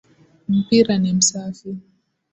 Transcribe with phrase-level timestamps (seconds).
[0.57, 1.77] Mpira ni msafi